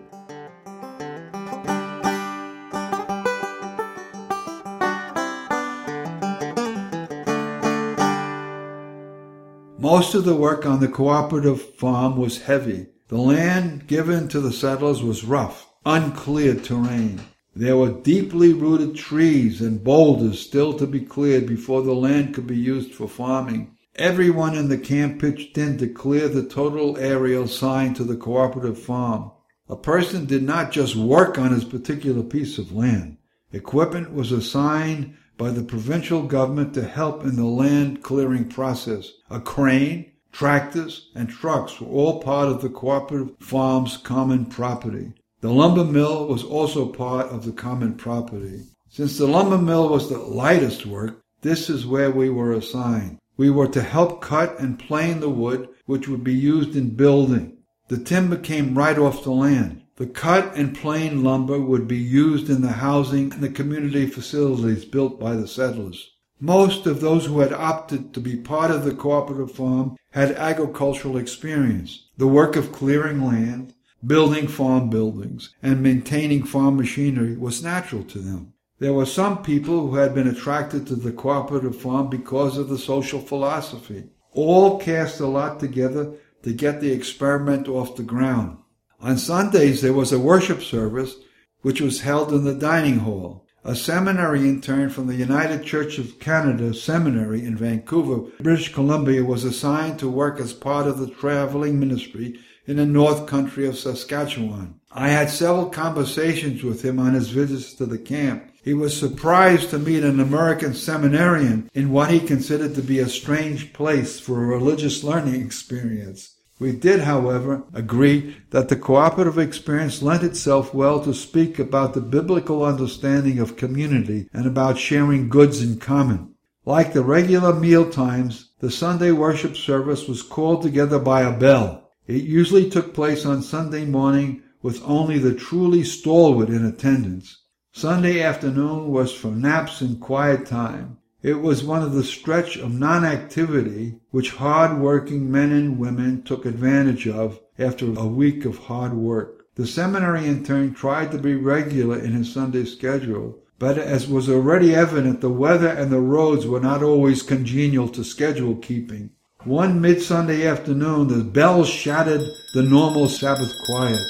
Most 9.97 10.13
of 10.13 10.25
the 10.25 10.35
work 10.35 10.63
on 10.63 10.79
the 10.79 10.87
cooperative 10.87 11.59
farm 11.59 12.17
was 12.17 12.43
heavy. 12.43 12.85
The 13.07 13.17
land 13.17 13.87
given 13.87 14.27
to 14.27 14.39
the 14.39 14.51
settlers 14.51 15.01
was 15.01 15.23
rough, 15.23 15.67
uncleared 15.87 16.63
terrain. 16.63 17.19
There 17.55 17.77
were 17.77 17.99
deeply 18.03 18.53
rooted 18.53 18.95
trees 18.95 19.59
and 19.59 19.83
boulders 19.83 20.39
still 20.39 20.75
to 20.75 20.85
be 20.85 20.99
cleared 20.99 21.47
before 21.47 21.81
the 21.81 21.95
land 21.95 22.35
could 22.35 22.45
be 22.45 22.55
used 22.55 22.93
for 22.93 23.07
farming. 23.07 23.75
Everyone 23.95 24.55
in 24.55 24.69
the 24.69 24.77
camp 24.77 25.19
pitched 25.19 25.57
in 25.57 25.79
to 25.79 25.87
clear 25.87 26.27
the 26.27 26.45
total 26.45 26.95
area 26.99 27.41
assigned 27.41 27.95
to 27.95 28.03
the 28.03 28.17
cooperative 28.17 28.77
farm. 28.77 29.31
A 29.67 29.75
person 29.75 30.27
did 30.27 30.43
not 30.43 30.71
just 30.71 30.95
work 30.95 31.39
on 31.39 31.51
his 31.51 31.65
particular 31.65 32.21
piece 32.21 32.59
of 32.59 32.71
land. 32.71 33.17
Equipment 33.51 34.13
was 34.13 34.31
assigned 34.31 35.15
by 35.37 35.51
the 35.51 35.63
provincial 35.63 36.23
government 36.23 36.73
to 36.73 36.83
help 36.83 37.23
in 37.23 37.35
the 37.35 37.45
land 37.45 38.03
clearing 38.03 38.49
process. 38.49 39.11
A 39.29 39.39
crane, 39.39 40.11
tractors, 40.31 41.09
and 41.15 41.29
trucks 41.29 41.79
were 41.79 41.87
all 41.87 42.21
part 42.21 42.49
of 42.49 42.61
the 42.61 42.69
cooperative 42.69 43.35
farm's 43.39 43.97
common 43.97 44.45
property. 44.45 45.13
The 45.41 45.51
lumber 45.51 45.85
mill 45.85 46.27
was 46.27 46.43
also 46.43 46.87
part 46.87 47.27
of 47.27 47.45
the 47.45 47.51
common 47.51 47.93
property. 47.93 48.63
Since 48.89 49.17
the 49.17 49.27
lumber 49.27 49.57
mill 49.57 49.89
was 49.89 50.09
the 50.09 50.17
lightest 50.17 50.85
work, 50.85 51.21
this 51.41 51.69
is 51.69 51.85
where 51.85 52.09
we 52.09 52.29
were 52.29 52.51
assigned. 52.53 53.19
We 53.37 53.51
were 53.51 53.67
to 53.67 53.81
help 53.83 54.21
cut 54.21 54.59
and 54.59 54.79
plane 54.79 55.19
the 55.19 55.29
wood 55.29 55.69
which 55.85 56.07
would 56.07 56.23
be 56.23 56.33
used 56.33 56.75
in 56.75 56.95
building. 56.95 57.57
The 57.87 57.99
timber 57.99 58.37
came 58.37 58.77
right 58.77 58.97
off 58.97 59.23
the 59.23 59.31
land. 59.31 59.83
The 59.97 60.05
cut 60.05 60.55
and 60.55 60.77
plane 60.77 61.23
lumber 61.23 61.59
would 61.59 61.87
be 61.87 61.97
used 61.97 62.51
in 62.51 62.61
the 62.61 62.73
housing 62.73 63.33
and 63.33 63.41
the 63.41 63.49
community 63.49 64.05
facilities 64.05 64.85
built 64.85 65.19
by 65.19 65.35
the 65.35 65.47
settlers. 65.47 66.11
Most 66.39 66.85
of 66.85 67.01
those 67.01 67.25
who 67.25 67.39
had 67.39 67.51
opted 67.51 68.13
to 68.13 68.19
be 68.19 68.35
part 68.35 68.69
of 68.69 68.85
the 68.85 68.93
cooperative 68.93 69.51
farm 69.51 69.97
had 70.11 70.33
agricultural 70.33 71.17
experience. 71.17 72.09
The 72.15 72.27
work 72.27 72.55
of 72.55 72.71
clearing 72.71 73.25
land, 73.25 73.73
building 74.05 74.47
farm 74.47 74.91
buildings, 74.91 75.55
and 75.63 75.81
maintaining 75.81 76.43
farm 76.43 76.77
machinery 76.77 77.35
was 77.35 77.63
natural 77.63 78.03
to 78.03 78.19
them. 78.19 78.53
There 78.77 78.93
were 78.93 79.07
some 79.07 79.41
people 79.41 79.87
who 79.87 79.95
had 79.95 80.13
been 80.13 80.27
attracted 80.27 80.85
to 80.87 80.95
the 80.95 81.11
cooperative 81.11 81.75
farm 81.75 82.11
because 82.11 82.59
of 82.59 82.69
the 82.69 82.77
social 82.77 83.19
philosophy. 83.19 84.03
All 84.33 84.79
cast 84.79 85.19
a 85.19 85.25
lot 85.25 85.59
together 85.59 86.13
to 86.43 86.53
get 86.53 86.81
the 86.81 86.91
experiment 86.91 87.67
off 87.67 87.95
the 87.95 88.03
ground. 88.03 88.59
On 88.99 89.17
Sundays, 89.17 89.81
there 89.81 89.93
was 89.93 90.11
a 90.11 90.17
worship 90.19 90.63
service 90.63 91.17
which 91.61 91.81
was 91.81 92.01
held 92.01 92.33
in 92.33 92.45
the 92.45 92.55
dining 92.55 92.99
hall. 92.99 93.45
A 93.63 93.75
seminary 93.75 94.39
intern 94.39 94.89
from 94.89 95.07
the 95.07 95.15
United 95.15 95.63
Church 95.63 95.99
of 95.99 96.19
Canada 96.19 96.73
Seminary 96.73 97.43
in 97.43 97.57
Vancouver, 97.57 98.31
British 98.39 98.73
Columbia, 98.73 99.23
was 99.23 99.43
assigned 99.43 99.99
to 99.99 100.09
work 100.09 100.39
as 100.39 100.53
part 100.53 100.87
of 100.87 100.97
the 100.97 101.09
traveling 101.09 101.79
ministry 101.79 102.39
in 102.65 102.77
the 102.77 102.85
North 102.85 103.27
Country 103.27 103.67
of 103.67 103.77
Saskatchewan. 103.77 104.79
I 104.91 105.09
had 105.09 105.29
several 105.29 105.69
conversations 105.69 106.63
with 106.63 106.83
him 106.83 106.97
on 106.97 107.13
his 107.13 107.29
visits 107.29 107.73
to 107.75 107.85
the 107.85 107.99
camp. 107.99 108.49
He 108.63 108.73
was 108.73 108.97
surprised 108.97 109.69
to 109.69 109.79
meet 109.79 110.03
an 110.03 110.19
American 110.19 110.73
seminarian 110.73 111.69
in 111.73 111.91
what 111.91 112.09
he 112.09 112.19
considered 112.19 112.73
to 112.75 112.81
be 112.81 112.99
a 112.99 113.07
strange 113.07 113.73
place 113.73 114.19
for 114.19 114.43
a 114.43 114.47
religious 114.47 115.03
learning 115.03 115.45
experience. 115.45 116.36
We 116.59 116.71
did, 116.71 117.01
however, 117.01 117.63
agree 117.71 118.35
that 118.49 118.69
the 118.69 118.75
cooperative 118.75 119.37
experience 119.37 120.01
lent 120.01 120.23
itself 120.23 120.73
well 120.73 120.99
to 121.03 121.13
speak 121.13 121.59
about 121.59 121.93
the 121.93 122.01
biblical 122.01 122.65
understanding 122.65 123.37
of 123.37 123.57
community 123.57 124.27
and 124.33 124.47
about 124.47 124.79
sharing 124.79 125.29
goods 125.29 125.61
in 125.61 125.77
common. 125.77 126.33
Like 126.65 126.93
the 126.93 127.03
regular 127.03 127.53
meal 127.53 127.89
times, 127.89 128.49
the 128.59 128.71
Sunday 128.71 129.11
worship 129.11 129.55
service 129.55 130.07
was 130.07 130.23
called 130.23 130.63
together 130.63 130.97
by 130.97 131.21
a 131.21 131.37
bell. 131.37 131.91
It 132.07 132.23
usually 132.23 132.69
took 132.69 132.93
place 132.93 133.25
on 133.25 133.43
Sunday 133.43 133.85
morning 133.85 134.41
with 134.63 134.81
only 134.83 135.19
the 135.19 135.35
truly 135.35 135.83
stalwart 135.83 136.49
in 136.49 136.65
attendance. 136.65 137.43
Sunday 137.71 138.21
afternoon 138.21 138.87
was 138.87 139.13
for 139.13 139.27
naps 139.27 139.81
and 139.81 140.01
quiet 140.01 140.47
time. 140.47 140.97
It 141.23 141.41
was 141.41 141.63
one 141.63 141.81
of 141.81 141.93
the 141.93 142.03
stretch 142.03 142.57
of 142.57 142.79
non-activity 142.79 143.95
which 144.11 144.35
hard-working 144.35 145.31
men 145.31 145.51
and 145.51 145.79
women 145.79 146.21
took 146.21 146.45
advantage 146.45 147.07
of 147.07 147.39
after 147.57 147.91
a 147.97 148.05
week 148.05 148.45
of 148.45 148.59
hard 148.59 148.93
work. 148.93 149.47
The 149.55 149.65
seminary 149.65 150.27
intern 150.27 150.75
tried 150.75 151.11
to 151.11 151.17
be 151.17 151.33
regular 151.33 151.97
in 151.97 152.11
his 152.11 152.31
Sunday 152.31 152.65
schedule, 152.65 153.39
but 153.57 153.79
as 153.79 154.07
was 154.07 154.29
already 154.29 154.75
evident, 154.75 155.21
the 155.21 155.31
weather 155.31 155.69
and 155.69 155.91
the 155.91 155.99
roads 155.99 156.45
were 156.45 156.59
not 156.59 156.83
always 156.83 157.23
congenial 157.23 157.89
to 157.89 158.03
schedule 158.03 158.55
keeping. 158.55 159.09
One 159.43 159.81
mid-Sunday 159.81 160.45
afternoon, 160.45 161.07
the 161.07 161.23
bells 161.23 161.67
shattered 161.67 162.21
the 162.53 162.61
normal 162.61 163.09
Sabbath 163.09 163.51
quiet. 163.65 164.01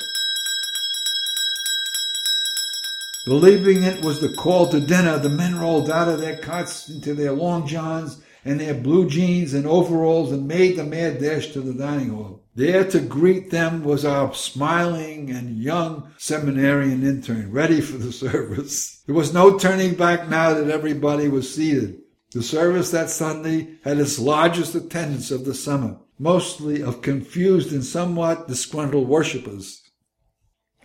Believing 3.28 3.84
it 3.84 4.06
was 4.06 4.22
the 4.22 4.34
call 4.34 4.70
to 4.70 4.80
dinner, 4.80 5.20
the 5.20 5.28
men 5.28 5.60
rolled 5.60 5.90
out 5.90 6.08
of 6.08 6.22
their 6.22 6.38
cots 6.38 6.88
into 6.88 7.14
their 7.14 7.34
long 7.34 7.68
johns 7.68 8.22
and 8.46 8.58
their 8.58 8.74
blue 8.74 9.10
jeans 9.10 9.54
and 9.54 9.68
overalls 9.68 10.32
and 10.32 10.48
made 10.48 10.78
the 10.78 10.86
mad 10.86 11.20
dash 11.20 11.48
to 11.48 11.60
the 11.60 11.74
dining 11.74 12.12
hall. 12.12 12.42
There 12.56 12.86
to 12.86 13.02
greet 13.02 13.52
them 13.52 13.84
was 13.84 14.06
our 14.06 14.34
smiling 14.34 15.30
and 15.30 15.62
young 15.62 16.10
seminarian 16.18 17.06
intern, 17.06 17.52
ready 17.52 17.82
for 17.82 17.98
the 17.98 18.12
service. 18.14 19.04
There 19.08 19.16
was 19.16 19.34
no 19.34 19.60
turning 19.60 19.96
back 19.96 20.30
now 20.30 20.54
that 20.54 20.70
everybody 20.70 21.28
was 21.28 21.54
seated. 21.54 22.00
The 22.32 22.42
service 22.42 22.92
that 22.92 23.10
Sunday 23.10 23.76
had 23.84 23.98
its 23.98 24.20
largest 24.20 24.74
attendance 24.74 25.32
of 25.32 25.44
the 25.44 25.54
summer, 25.54 25.98
mostly 26.18 26.82
of 26.82 27.02
confused 27.02 27.74
and 27.74 27.84
somewhat 27.84 28.48
disgruntled 28.48 29.10
worshippers. 29.10 29.82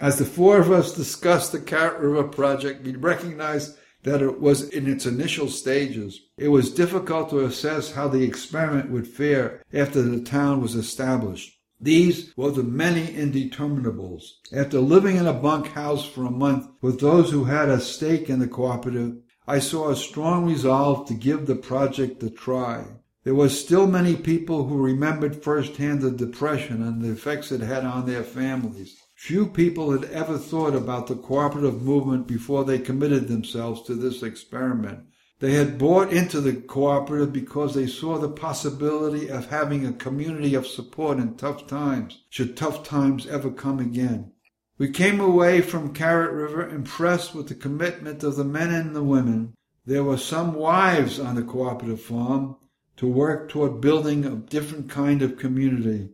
As 0.03 0.19
the 0.19 0.25
four 0.25 0.59
of 0.59 0.73
us 0.73 0.93
discussed 0.93 1.53
the 1.53 1.61
Carrot 1.61 2.01
River 2.01 2.25
project, 2.25 2.85
we 2.85 2.97
recognized 2.97 3.79
that 4.03 4.21
it 4.21 4.41
was 4.41 4.69
in 4.71 4.89
its 4.89 5.07
initial 5.07 5.47
stages. 5.47 6.21
It 6.37 6.49
was 6.49 6.75
difficult 6.75 7.31
to 7.31 7.45
assess 7.45 7.93
how 7.93 8.09
the 8.09 8.25
experiment 8.25 8.91
would 8.91 9.07
fare 9.07 9.63
after 9.73 10.03
the 10.03 10.21
town 10.21 10.61
was 10.61 10.75
established. 10.75 11.57
These 11.81 12.37
were 12.37 12.51
the 12.51 12.65
many 12.65 13.07
indeterminables. 13.07 14.25
After 14.53 14.81
living 14.81 15.19
in 15.19 15.29
a 15.29 15.33
bunk 15.33 15.69
house 15.69 16.05
for 16.05 16.25
a 16.25 16.33
month 16.33 16.67
with 16.81 16.99
those 16.99 17.31
who 17.31 17.45
had 17.45 17.69
a 17.69 17.81
stake 17.81 18.29
in 18.29 18.41
the 18.41 18.49
cooperative, 18.49 19.19
I 19.47 19.61
saw 19.61 19.89
a 19.89 19.95
strong 19.95 20.47
resolve 20.47 21.07
to 21.07 21.15
give 21.15 21.47
the 21.47 21.55
project 21.55 22.21
a 22.25 22.31
try. 22.31 22.87
There 23.23 23.37
were 23.37 23.49
still 23.49 23.87
many 23.87 24.17
people 24.17 24.67
who 24.67 24.83
remembered 24.83 25.45
firsthand 25.45 26.01
the 26.01 26.11
depression 26.11 26.83
and 26.83 27.01
the 27.01 27.13
effects 27.13 27.53
it 27.53 27.61
had 27.61 27.85
on 27.85 28.07
their 28.07 28.25
families. 28.25 28.97
Few 29.23 29.47
people 29.47 29.93
had 29.93 30.11
ever 30.11 30.37
thought 30.37 30.75
about 30.75 31.07
the 31.07 31.15
cooperative 31.15 31.81
movement 31.81 32.27
before 32.27 32.65
they 32.65 32.81
committed 32.81 33.29
themselves 33.29 33.81
to 33.83 33.95
this 33.95 34.21
experiment. 34.21 35.05
They 35.39 35.53
had 35.53 35.79
bought 35.79 36.13
into 36.13 36.41
the 36.41 36.55
cooperative 36.55 37.33
because 37.33 37.73
they 37.73 37.87
saw 37.87 38.19
the 38.19 38.29
possibility 38.29 39.31
of 39.31 39.49
having 39.49 39.87
a 39.87 39.93
community 39.93 40.57
of 40.57 40.67
support 40.67 41.19
in 41.19 41.37
tough 41.37 41.69
times, 41.69 42.25
should 42.31 42.57
tough 42.57 42.83
times 42.83 43.29
ever 43.29 43.53
come 43.53 43.79
again. 43.79 44.33
We 44.77 44.91
came 44.91 45.21
away 45.21 45.61
from 45.61 45.95
Carrot 45.95 46.33
River 46.33 46.69
impressed 46.69 47.33
with 47.33 47.47
the 47.47 47.55
commitment 47.55 48.25
of 48.25 48.35
the 48.35 48.43
men 48.43 48.75
and 48.75 48.97
the 48.97 49.05
women. 49.05 49.55
There 49.87 50.03
were 50.03 50.19
some 50.19 50.53
wives 50.53 51.21
on 51.21 51.37
the 51.37 51.45
cooperative 51.45 52.03
farm 52.03 52.57
to 52.97 53.07
work 53.07 53.49
toward 53.49 53.81
building 53.81 54.25
a 54.25 54.31
different 54.35 54.91
kind 54.91 55.23
of 55.23 55.39
community. 55.39 56.09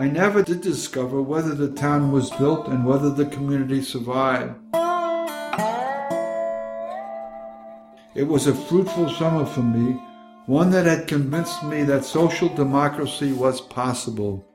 I 0.00 0.08
never 0.08 0.42
did 0.42 0.62
discover 0.62 1.20
whether 1.20 1.54
the 1.54 1.68
town 1.68 2.10
was 2.10 2.30
built 2.30 2.68
and 2.68 2.86
whether 2.86 3.10
the 3.10 3.26
community 3.26 3.82
survived. 3.82 4.54
It 8.14 8.26
was 8.26 8.46
a 8.46 8.54
fruitful 8.54 9.10
summer 9.10 9.44
for 9.44 9.60
me, 9.60 10.00
one 10.46 10.70
that 10.70 10.86
had 10.86 11.06
convinced 11.06 11.62
me 11.64 11.82
that 11.82 12.06
social 12.06 12.48
democracy 12.48 13.34
was 13.34 13.60
possible. 13.60 14.49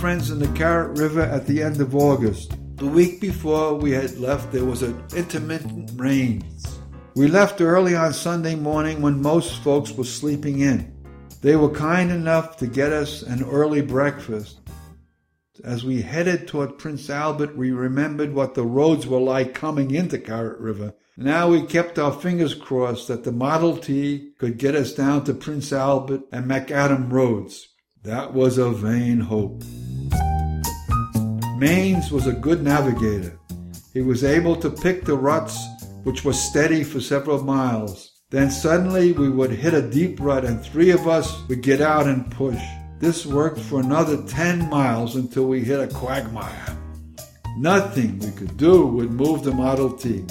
Friends 0.00 0.30
in 0.30 0.38
the 0.38 0.46
Carrot 0.56 0.96
River 0.96 1.22
at 1.22 1.44
the 1.48 1.60
end 1.60 1.80
of 1.80 1.96
August. 1.96 2.54
The 2.76 2.86
week 2.86 3.20
before 3.20 3.74
we 3.74 3.90
had 3.90 4.16
left, 4.18 4.52
there 4.52 4.64
was 4.64 4.82
an 4.82 5.02
intermittent 5.16 5.90
rains. 5.96 6.78
We 7.16 7.26
left 7.26 7.60
early 7.60 7.96
on 7.96 8.12
Sunday 8.12 8.54
morning 8.54 9.02
when 9.02 9.20
most 9.20 9.60
folks 9.60 9.90
were 9.90 10.04
sleeping 10.04 10.60
in. 10.60 10.96
They 11.42 11.56
were 11.56 11.70
kind 11.70 12.12
enough 12.12 12.58
to 12.58 12.68
get 12.68 12.92
us 12.92 13.22
an 13.22 13.42
early 13.42 13.80
breakfast. 13.80 14.60
As 15.64 15.82
we 15.82 16.00
headed 16.00 16.46
toward 16.46 16.78
Prince 16.78 17.10
Albert, 17.10 17.56
we 17.56 17.72
remembered 17.72 18.32
what 18.32 18.54
the 18.54 18.62
roads 18.62 19.04
were 19.04 19.18
like 19.18 19.52
coming 19.52 19.90
into 19.90 20.16
Carrot 20.16 20.60
River. 20.60 20.94
Now 21.16 21.48
we 21.48 21.62
kept 21.62 21.98
our 21.98 22.12
fingers 22.12 22.54
crossed 22.54 23.08
that 23.08 23.24
the 23.24 23.32
Model 23.32 23.76
T 23.76 24.30
could 24.38 24.58
get 24.58 24.76
us 24.76 24.92
down 24.92 25.24
to 25.24 25.34
Prince 25.34 25.72
Albert 25.72 26.20
and 26.30 26.46
macadam 26.46 27.10
roads. 27.10 27.74
That 28.04 28.32
was 28.32 28.58
a 28.58 28.70
vain 28.70 29.18
hope. 29.18 29.62
Mains 31.58 32.12
was 32.12 32.28
a 32.28 32.32
good 32.32 32.62
navigator. 32.62 33.36
He 33.92 34.02
was 34.02 34.22
able 34.22 34.54
to 34.56 34.70
pick 34.70 35.04
the 35.04 35.16
ruts, 35.16 35.58
which 36.04 36.24
were 36.24 36.32
steady 36.32 36.84
for 36.84 37.00
several 37.00 37.42
miles. 37.42 38.20
Then 38.30 38.52
suddenly 38.52 39.10
we 39.12 39.28
would 39.28 39.50
hit 39.50 39.74
a 39.74 39.82
deep 39.82 40.20
rut 40.20 40.44
and 40.44 40.62
three 40.62 40.90
of 40.90 41.08
us 41.08 41.42
would 41.48 41.62
get 41.62 41.80
out 41.80 42.06
and 42.06 42.30
push. 42.30 42.62
This 43.00 43.26
worked 43.26 43.58
for 43.58 43.80
another 43.80 44.22
10 44.22 44.70
miles 44.70 45.16
until 45.16 45.46
we 45.46 45.64
hit 45.64 45.80
a 45.80 45.92
quagmire. 45.92 46.78
Nothing 47.56 48.20
we 48.20 48.30
could 48.30 48.56
do 48.56 48.86
would 48.86 49.10
move 49.10 49.42
the 49.42 49.52
Model 49.52 49.92
T. 49.92 50.24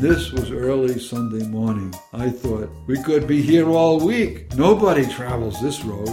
This 0.00 0.30
was 0.30 0.52
early 0.52 0.96
Sunday 1.00 1.44
morning. 1.48 1.92
I 2.12 2.30
thought, 2.30 2.70
we 2.86 3.02
could 3.02 3.26
be 3.26 3.42
here 3.42 3.68
all 3.68 3.98
week. 3.98 4.54
Nobody 4.54 5.04
travels 5.04 5.60
this 5.60 5.84
road. 5.84 6.08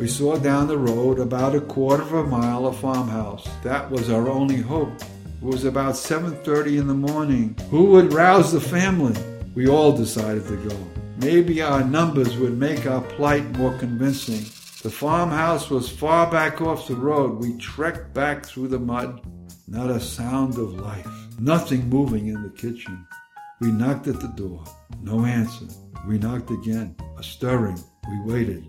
We 0.00 0.08
saw 0.08 0.38
down 0.38 0.66
the 0.66 0.76
road 0.76 1.20
about 1.20 1.54
a 1.54 1.60
quarter 1.60 2.02
of 2.02 2.12
a 2.12 2.24
mile 2.24 2.66
a 2.66 2.72
farmhouse. 2.72 3.48
That 3.62 3.88
was 3.92 4.10
our 4.10 4.28
only 4.28 4.56
hope. 4.56 5.02
It 5.40 5.46
was 5.46 5.64
about 5.64 5.96
7:30 5.96 6.78
in 6.78 6.88
the 6.88 6.94
morning. 6.94 7.54
Who 7.70 7.84
would 7.92 8.12
rouse 8.12 8.50
the 8.50 8.60
family? 8.60 9.14
We 9.54 9.68
all 9.68 9.92
decided 9.92 10.48
to 10.48 10.56
go. 10.56 10.76
Maybe 11.20 11.62
our 11.62 11.84
numbers 11.84 12.36
would 12.36 12.58
make 12.58 12.86
our 12.86 13.02
plight 13.02 13.56
more 13.56 13.78
convincing. 13.78 14.46
The 14.80 14.90
farmhouse 14.90 15.70
was 15.70 15.88
far 15.88 16.30
back 16.30 16.60
off 16.60 16.86
the 16.86 16.94
road. 16.94 17.40
We 17.40 17.58
trekked 17.58 18.14
back 18.14 18.46
through 18.46 18.68
the 18.68 18.78
mud. 18.78 19.20
Not 19.66 19.90
a 19.90 19.98
sound 19.98 20.56
of 20.56 20.78
life. 20.78 21.08
Nothing 21.40 21.88
moving 21.88 22.28
in 22.28 22.44
the 22.44 22.50
kitchen. 22.50 23.04
We 23.60 23.72
knocked 23.72 24.06
at 24.06 24.20
the 24.20 24.28
door. 24.28 24.62
No 25.02 25.24
answer. 25.24 25.66
We 26.06 26.18
knocked 26.18 26.52
again. 26.52 26.94
A 27.18 27.24
stirring. 27.24 27.82
We 28.08 28.32
waited. 28.32 28.64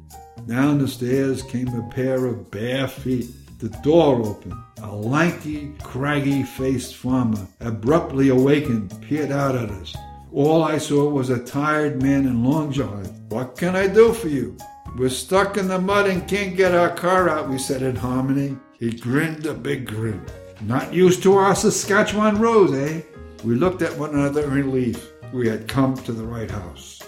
Down 0.48 0.80
the 0.80 0.88
stairs 0.88 1.44
came 1.44 1.68
a 1.68 1.88
pair 1.94 2.26
of 2.26 2.50
bare 2.50 2.88
feet. 2.88 3.28
The 3.60 3.70
door 3.84 4.26
opened. 4.26 4.56
A 4.82 4.92
lanky, 4.92 5.76
craggy 5.84 6.42
faced 6.42 6.96
farmer, 6.96 7.48
abruptly 7.60 8.30
awakened, 8.30 9.00
peered 9.04 9.32
out 9.32 9.56
at 9.56 9.70
us. 9.70 9.96
All 10.34 10.64
I 10.64 10.80
saw 10.80 11.08
was 11.08 11.30
a 11.30 11.44
tired 11.44 12.02
man 12.02 12.26
in 12.26 12.44
long 12.44 12.72
johns. 12.72 13.10
What 13.30 13.58
can 13.58 13.76
I 13.76 13.86
do 13.86 14.12
for 14.14 14.28
you? 14.28 14.58
We're 14.96 15.10
stuck 15.10 15.58
in 15.58 15.68
the 15.68 15.80
mud 15.80 16.08
and 16.08 16.28
can't 16.28 16.58
get 16.58 16.74
our 16.74 16.90
car 16.90 17.30
out, 17.30 17.50
we 17.50 17.58
said 17.58 17.82
in 17.82 17.96
harmony. 17.96 18.58
He 18.80 18.92
grinned 18.92 19.46
a 19.46 19.54
big 19.54 19.86
grin. 19.86 20.26
Not 20.62 20.94
used 20.94 21.24
to 21.24 21.36
our 21.36 21.56
Saskatchewan 21.56 22.40
roads, 22.40 22.74
eh? 22.74 23.02
We 23.44 23.56
looked 23.56 23.82
at 23.82 23.98
one 23.98 24.12
another 24.12 24.44
in 24.44 24.52
relief. 24.52 25.12
We 25.32 25.48
had 25.48 25.68
come 25.68 25.96
to 25.96 26.12
the 26.12 26.26
right 26.26 26.50
house. 26.50 27.02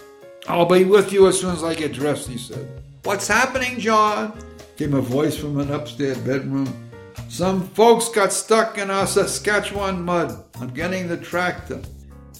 I'll 0.48 0.64
be 0.64 0.84
with 0.84 1.12
you 1.12 1.26
as 1.28 1.40
soon 1.40 1.54
as 1.54 1.62
I 1.62 1.74
get 1.74 1.92
dressed, 1.92 2.28
he 2.28 2.38
said. 2.38 2.82
What's 3.02 3.28
happening, 3.28 3.78
John? 3.78 4.38
came 4.76 4.94
a 4.94 5.00
voice 5.00 5.36
from 5.36 5.60
an 5.60 5.70
upstairs 5.70 6.18
bedroom. 6.18 6.90
Some 7.28 7.68
folks 7.68 8.08
got 8.08 8.32
stuck 8.32 8.78
in 8.78 8.90
our 8.90 9.06
Saskatchewan 9.06 10.02
mud. 10.02 10.44
I'm 10.60 10.70
getting 10.70 11.08
the 11.08 11.16
tractor. 11.16 11.82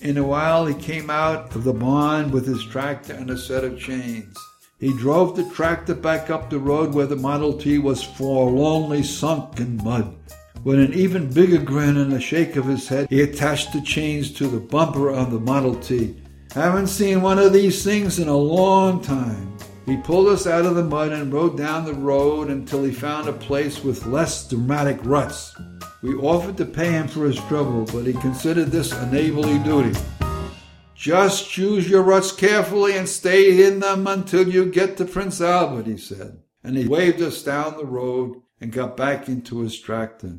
In 0.00 0.18
a 0.18 0.24
while, 0.24 0.66
he 0.66 0.74
came 0.74 1.10
out 1.10 1.54
of 1.54 1.64
the 1.64 1.72
barn 1.72 2.30
with 2.30 2.46
his 2.46 2.64
tractor 2.64 3.12
and 3.12 3.30
a 3.30 3.36
set 3.38 3.64
of 3.64 3.78
chains. 3.78 4.36
He 4.82 4.92
drove 4.92 5.36
the 5.36 5.44
tractor 5.44 5.94
back 5.94 6.28
up 6.28 6.50
the 6.50 6.58
road 6.58 6.92
where 6.92 7.06
the 7.06 7.14
Model 7.14 7.52
T 7.52 7.78
was 7.78 8.02
forlornly 8.02 9.04
sunk 9.04 9.60
in 9.60 9.76
mud. 9.76 10.12
With 10.64 10.80
an 10.80 10.92
even 10.92 11.32
bigger 11.32 11.58
grin 11.58 11.96
and 11.96 12.12
a 12.12 12.18
shake 12.18 12.56
of 12.56 12.66
his 12.66 12.88
head, 12.88 13.06
he 13.08 13.22
attached 13.22 13.72
the 13.72 13.80
chains 13.80 14.32
to 14.32 14.48
the 14.48 14.58
bumper 14.58 15.12
on 15.12 15.30
the 15.30 15.38
Model 15.38 15.76
T. 15.76 16.20
Haven't 16.52 16.88
seen 16.88 17.22
one 17.22 17.38
of 17.38 17.52
these 17.52 17.84
things 17.84 18.18
in 18.18 18.26
a 18.26 18.36
long 18.36 19.00
time. 19.00 19.56
He 19.86 19.98
pulled 19.98 20.26
us 20.26 20.48
out 20.48 20.66
of 20.66 20.74
the 20.74 20.82
mud 20.82 21.12
and 21.12 21.32
rode 21.32 21.56
down 21.56 21.84
the 21.84 21.94
road 21.94 22.48
until 22.48 22.82
he 22.82 22.90
found 22.90 23.28
a 23.28 23.32
place 23.32 23.84
with 23.84 24.06
less 24.06 24.48
dramatic 24.48 24.98
ruts. 25.04 25.54
We 26.02 26.14
offered 26.14 26.56
to 26.56 26.64
pay 26.64 26.90
him 26.90 27.06
for 27.06 27.24
his 27.24 27.38
trouble, 27.46 27.84
but 27.84 28.04
he 28.04 28.14
considered 28.14 28.72
this 28.72 28.90
a 28.90 29.06
neighborly 29.12 29.60
duty. 29.60 29.96
Just 31.02 31.50
choose 31.50 31.90
your 31.90 32.04
ruts 32.04 32.30
carefully 32.30 32.96
and 32.96 33.08
stay 33.08 33.66
in 33.66 33.80
them 33.80 34.06
until 34.06 34.48
you 34.48 34.66
get 34.66 34.96
to 34.98 35.04
Prince 35.04 35.40
Albert, 35.40 35.88
he 35.88 35.96
said. 35.96 36.42
And 36.62 36.76
he 36.76 36.86
waved 36.86 37.20
us 37.20 37.42
down 37.42 37.76
the 37.76 37.84
road 37.84 38.40
and 38.60 38.70
got 38.70 38.96
back 38.96 39.28
into 39.28 39.58
his 39.62 39.76
tractor. 39.80 40.38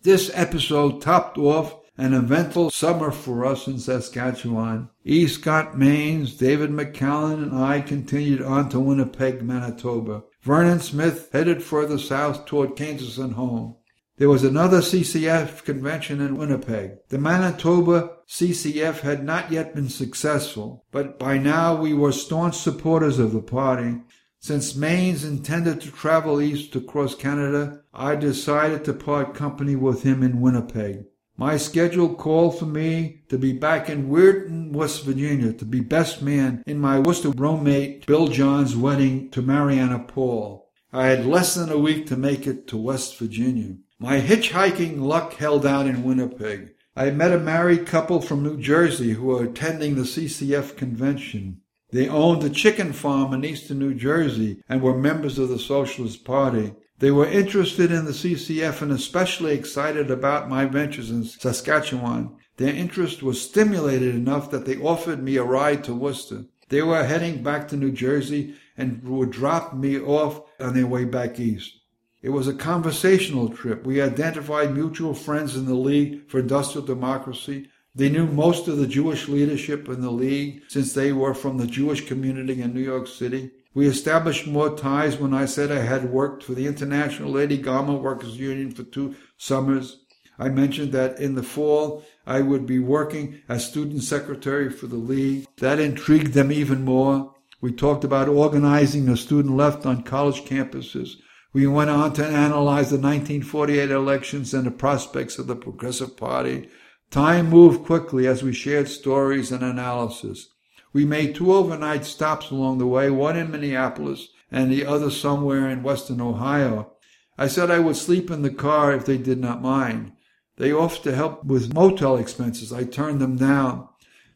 This 0.00 0.30
episode 0.32 1.02
topped 1.02 1.36
off 1.36 1.76
an 1.98 2.14
eventful 2.14 2.70
summer 2.70 3.10
for 3.10 3.44
us 3.44 3.66
in 3.66 3.78
Saskatchewan. 3.78 4.88
E. 5.04 5.26
Scott 5.26 5.76
Mains, 5.76 6.34
David 6.34 6.70
McCallum, 6.70 7.42
and 7.42 7.54
I 7.54 7.82
continued 7.82 8.40
on 8.40 8.70
to 8.70 8.80
Winnipeg, 8.80 9.42
Manitoba. 9.42 10.22
Vernon 10.40 10.80
Smith 10.80 11.28
headed 11.30 11.62
further 11.62 11.98
south 11.98 12.46
toward 12.46 12.74
Kansas 12.74 13.18
and 13.18 13.34
home. 13.34 13.76
There 14.18 14.28
was 14.28 14.42
another 14.42 14.80
CCF 14.80 15.62
convention 15.62 16.20
in 16.20 16.36
Winnipeg. 16.36 16.98
The 17.08 17.18
Manitoba 17.18 18.16
CCF 18.26 19.02
had 19.02 19.24
not 19.24 19.52
yet 19.52 19.76
been 19.76 19.88
successful, 19.88 20.84
but 20.90 21.20
by 21.20 21.38
now 21.38 21.80
we 21.80 21.94
were 21.94 22.10
staunch 22.10 22.56
supporters 22.56 23.20
of 23.20 23.32
the 23.32 23.40
party. 23.40 24.00
Since 24.40 24.74
Mains 24.74 25.22
intended 25.22 25.80
to 25.82 25.92
travel 25.92 26.40
east 26.40 26.74
across 26.74 27.14
Canada, 27.14 27.82
I 27.94 28.16
decided 28.16 28.84
to 28.86 28.92
part 28.92 29.36
company 29.36 29.76
with 29.76 30.02
him 30.02 30.24
in 30.24 30.40
Winnipeg. 30.40 31.04
My 31.36 31.56
schedule 31.56 32.12
called 32.12 32.58
for 32.58 32.66
me 32.66 33.22
to 33.28 33.38
be 33.38 33.52
back 33.52 33.88
in 33.88 34.10
Weirton, 34.10 34.72
West 34.72 35.04
Virginia, 35.04 35.52
to 35.52 35.64
be 35.64 35.78
best 35.78 36.22
man 36.22 36.64
in 36.66 36.80
my 36.80 36.98
Worcester 36.98 37.30
roommate 37.30 38.04
Bill 38.06 38.26
John's 38.26 38.76
wedding 38.76 39.30
to 39.30 39.42
Mariana 39.42 40.00
Paul. 40.00 40.68
I 40.92 41.06
had 41.06 41.24
less 41.24 41.54
than 41.54 41.70
a 41.70 41.78
week 41.78 42.08
to 42.08 42.16
make 42.16 42.48
it 42.48 42.66
to 42.68 42.76
West 42.76 43.16
Virginia. 43.16 43.76
My 44.00 44.20
hitchhiking 44.20 45.00
luck 45.00 45.34
held 45.34 45.66
out 45.66 45.88
in 45.88 46.04
Winnipeg. 46.04 46.70
I 46.94 47.10
met 47.10 47.32
a 47.32 47.38
married 47.40 47.84
couple 47.84 48.20
from 48.20 48.44
New 48.44 48.56
Jersey 48.56 49.14
who 49.14 49.24
were 49.24 49.42
attending 49.42 49.96
the 49.96 50.02
CCF 50.02 50.76
convention. 50.76 51.62
They 51.90 52.08
owned 52.08 52.44
a 52.44 52.50
chicken 52.50 52.92
farm 52.92 53.34
in 53.34 53.44
eastern 53.44 53.80
New 53.80 53.94
Jersey 53.94 54.62
and 54.68 54.82
were 54.82 54.96
members 54.96 55.36
of 55.36 55.48
the 55.48 55.58
Socialist 55.58 56.24
Party. 56.24 56.74
They 57.00 57.10
were 57.10 57.26
interested 57.26 57.90
in 57.90 58.04
the 58.04 58.12
CCF 58.12 58.82
and 58.82 58.92
especially 58.92 59.54
excited 59.54 60.12
about 60.12 60.48
my 60.48 60.64
ventures 60.66 61.10
in 61.10 61.24
Saskatchewan. 61.24 62.36
Their 62.56 62.72
interest 62.72 63.24
was 63.24 63.42
stimulated 63.42 64.14
enough 64.14 64.48
that 64.52 64.64
they 64.64 64.76
offered 64.76 65.24
me 65.24 65.38
a 65.38 65.42
ride 65.42 65.82
to 65.84 65.94
Worcester. 65.94 66.44
They 66.68 66.82
were 66.82 67.02
heading 67.02 67.42
back 67.42 67.66
to 67.68 67.76
New 67.76 67.90
Jersey 67.90 68.54
and 68.76 69.02
would 69.02 69.32
drop 69.32 69.74
me 69.74 69.98
off 69.98 70.42
on 70.60 70.74
their 70.74 70.86
way 70.86 71.04
back 71.04 71.40
east. 71.40 71.77
It 72.20 72.30
was 72.30 72.48
a 72.48 72.54
conversational 72.54 73.48
trip. 73.48 73.86
We 73.86 74.02
identified 74.02 74.74
mutual 74.74 75.14
friends 75.14 75.54
in 75.54 75.66
the 75.66 75.74
League 75.74 76.28
for 76.28 76.40
Industrial 76.40 76.84
Democracy. 76.84 77.68
They 77.94 78.08
knew 78.08 78.26
most 78.26 78.66
of 78.66 78.76
the 78.76 78.88
Jewish 78.88 79.28
leadership 79.28 79.88
in 79.88 80.00
the 80.00 80.10
League 80.10 80.62
since 80.68 80.92
they 80.92 81.12
were 81.12 81.34
from 81.34 81.58
the 81.58 81.66
Jewish 81.66 82.06
community 82.06 82.60
in 82.60 82.74
New 82.74 82.80
York 82.80 83.06
City. 83.06 83.52
We 83.72 83.86
established 83.86 84.48
more 84.48 84.76
ties 84.76 85.16
when 85.16 85.32
I 85.32 85.44
said 85.44 85.70
I 85.70 85.82
had 85.82 86.10
worked 86.10 86.42
for 86.42 86.54
the 86.54 86.66
International 86.66 87.30
Lady 87.30 87.56
Garment 87.56 88.02
Workers 88.02 88.36
Union 88.36 88.72
for 88.72 88.82
two 88.82 89.14
summers. 89.36 90.00
I 90.40 90.48
mentioned 90.48 90.90
that 90.92 91.20
in 91.20 91.36
the 91.36 91.44
fall 91.44 92.04
I 92.26 92.40
would 92.40 92.66
be 92.66 92.80
working 92.80 93.42
as 93.48 93.64
student 93.64 94.02
secretary 94.02 94.70
for 94.70 94.88
the 94.88 94.96
League. 94.96 95.46
That 95.58 95.78
intrigued 95.78 96.32
them 96.32 96.50
even 96.50 96.84
more. 96.84 97.34
We 97.60 97.72
talked 97.72 98.02
about 98.02 98.28
organizing 98.28 99.08
a 99.08 99.16
student 99.16 99.56
left 99.56 99.86
on 99.86 100.02
college 100.02 100.42
campuses. 100.42 101.16
We 101.58 101.66
went 101.66 101.90
on 101.90 102.12
to 102.12 102.24
analyze 102.24 102.90
the 102.90 102.98
1948 102.98 103.90
elections 103.90 104.54
and 104.54 104.64
the 104.64 104.70
prospects 104.70 105.40
of 105.40 105.48
the 105.48 105.56
Progressive 105.56 106.16
Party. 106.16 106.68
Time 107.10 107.50
moved 107.50 107.84
quickly 107.84 108.28
as 108.28 108.44
we 108.44 108.52
shared 108.52 108.86
stories 108.86 109.50
and 109.50 109.64
analysis. 109.64 110.50
We 110.92 111.04
made 111.04 111.34
two 111.34 111.52
overnight 111.52 112.04
stops 112.04 112.52
along 112.52 112.78
the 112.78 112.86
way, 112.86 113.10
one 113.10 113.36
in 113.36 113.50
Minneapolis 113.50 114.28
and 114.52 114.70
the 114.70 114.86
other 114.86 115.10
somewhere 115.10 115.68
in 115.68 115.82
western 115.82 116.20
Ohio. 116.20 116.92
I 117.36 117.48
said 117.48 117.72
I 117.72 117.80
would 117.80 117.96
sleep 117.96 118.30
in 118.30 118.42
the 118.42 118.50
car 118.50 118.92
if 118.92 119.04
they 119.04 119.18
did 119.18 119.40
not 119.40 119.60
mind. 119.60 120.12
They 120.58 120.70
offered 120.70 121.02
to 121.02 121.16
help 121.16 121.44
with 121.44 121.74
motel 121.74 122.18
expenses. 122.18 122.72
I 122.72 122.84
turned 122.84 123.20
them 123.20 123.36
down. 123.36 123.88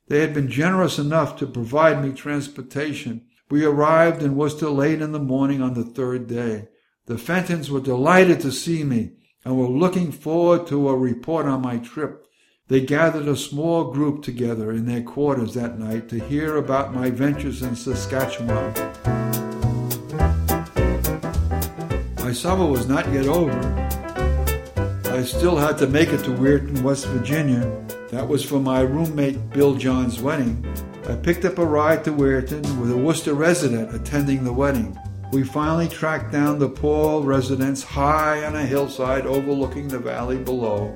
They 0.09 0.19
had 0.23 0.35
been 0.35 0.51
generous 0.51 0.99
enough 0.99 1.37
to 1.37 1.47
provide 1.47 2.03
me 2.03 2.15
transportation. 2.15 3.27
We 3.49 3.65
arrived 3.65 4.25
in 4.25 4.35
Worcester 4.35 4.71
late 4.71 5.01
in 5.01 5.13
the 5.13 5.21
morning 5.21 5.63
on 5.63 5.75
the 5.75 5.85
third 5.85 6.27
day. 6.27 6.67
The 7.07 7.15
Fentons 7.15 7.69
were 7.69 7.81
delighted 7.81 8.39
to 8.43 8.53
see 8.53 8.85
me 8.85 9.15
and 9.45 9.59
were 9.59 9.67
looking 9.67 10.13
forward 10.13 10.69
to 10.69 10.89
a 10.89 10.97
report 10.97 11.47
on 11.47 11.61
my 11.61 11.79
trip. 11.79 12.29
They 12.69 12.81
gathered 12.81 13.27
a 13.27 13.37
small 13.37 13.91
group 13.91 14.23
together 14.23 14.71
in 14.71 14.87
their 14.87 15.03
quarters 15.03 15.55
that 15.55 15.81
night 15.81 16.09
to 16.11 16.21
hear 16.21 16.57
about 16.57 16.95
my 16.95 17.11
ventures 17.11 17.61
in 17.61 17.75
Saskatchewan. 17.75 18.73
My 22.19 22.33
summer 22.33 22.67
was 22.67 22.87
not 22.87 23.13
yet 23.13 23.27
over. 23.27 23.51
I 25.07 25.25
still 25.25 25.57
had 25.57 25.79
to 25.79 25.89
make 25.89 26.11
it 26.11 26.19
to 26.19 26.31
Weirton, 26.31 26.83
West 26.83 27.07
Virginia. 27.07 27.63
That 28.13 28.29
was 28.29 28.45
for 28.45 28.61
my 28.61 28.83
roommate 28.83 29.51
Bill 29.51 29.75
John's 29.75 30.21
wedding. 30.21 30.65
I 31.09 31.17
picked 31.17 31.45
up 31.45 31.59
a 31.59 31.67
ride 31.67 32.05
to 32.05 32.13
Weirton 32.13 32.81
with 32.81 32.93
a 32.93 32.97
Worcester 32.97 33.35
resident 33.35 33.93
attending 33.93 34.45
the 34.45 34.53
wedding 34.53 34.97
we 35.33 35.43
finally 35.43 35.89
tracked 35.89 36.31
down 36.31 36.59
the 36.59 36.69
Paul 36.69 37.23
residence 37.23 37.83
high 37.83 38.45
on 38.45 38.55
a 38.55 38.67
hillside 38.67 39.25
overlooking 39.25 39.89
the 39.89 39.99
valley 39.99 40.37
below. 40.37 40.95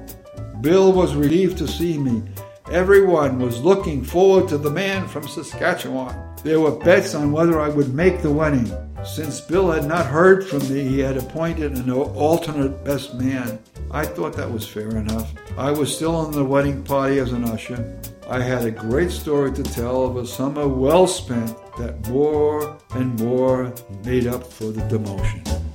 Bill 0.61 0.93
was 0.93 1.15
relieved 1.15 1.57
to 1.59 1.67
see 1.67 1.97
me. 1.97 2.23
Everyone 2.71 3.39
was 3.39 3.63
looking 3.63 4.05
forward 4.05 4.49
to 4.49 4.59
the 4.59 4.71
man 4.71 5.09
from 5.09 5.27
Saskatchewan. 5.27 6.15
There 6.45 6.61
were 6.61 6.77
bets 6.77 7.15
on 7.15 7.33
whether 7.33 7.59
I 7.59 7.71
would 7.71 7.95
make 7.95 8.21
the 8.21 8.31
wedding. 8.31 8.71
Since 9.05 9.41
Bill 9.41 9.71
had 9.71 9.87
not 9.87 10.05
heard 10.05 10.47
from 10.47 10.69
me, 10.69 10.83
he 10.83 10.99
had 10.99 11.17
appointed 11.17 11.73
an 11.73 11.91
alternate 11.91 12.85
best 12.85 13.15
man. 13.15 13.59
I 13.91 14.05
thought 14.05 14.35
that 14.35 14.51
was 14.51 14.69
fair 14.69 14.91
enough. 14.91 15.33
I 15.57 15.71
was 15.71 15.95
still 15.95 16.27
in 16.27 16.33
the 16.33 16.45
wedding 16.45 16.83
party 16.83 17.21
as 17.21 17.33
an 17.33 17.45
usher. 17.45 17.99
I 18.29 18.43
had 18.43 18.67
a 18.67 18.71
great 18.71 19.13
story 19.13 19.53
to 19.53 19.63
tell 19.63 20.05
of 20.05 20.17
a 20.17 20.27
summer 20.27 20.69
well 20.69 21.07
spent 21.07 21.57
that 21.77 22.09
more 22.09 22.79
and 22.91 23.19
more 23.21 23.73
made 24.05 24.27
up 24.27 24.45
for 24.53 24.73
the 24.73 24.83
demotion. 24.83 25.66